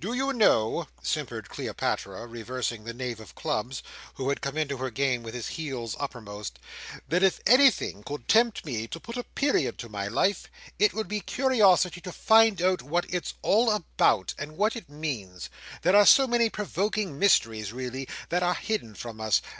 [0.00, 3.80] Do you know," simpered Cleopatra, reversing the knave of clubs,
[4.14, 6.58] who had come into her game with his heels uppermost,
[7.08, 11.06] "that if anything could tempt me to put a period to my life, it would
[11.06, 15.48] be curiosity to find out what it's all about, and what it means;
[15.82, 19.40] there are so many provoking mysteries, really, that are hidden from us.